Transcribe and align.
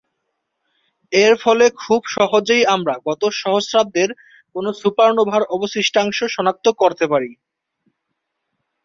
এর 1.11 1.33
ফলে 1.43 1.65
খুব 1.81 2.01
সহজেই 2.15 2.63
আমরা 2.75 2.93
গত 3.07 3.21
সহস্রাব্দের 3.41 4.09
কোনো 4.55 4.69
সুপারনোভার 4.81 5.43
অবশিষ্টাংশ 5.55 6.17
শনাক্ত 6.35 6.65
করতে 6.81 7.05
পারি। 7.07 7.31